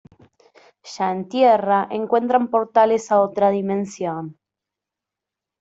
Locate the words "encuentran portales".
1.91-3.11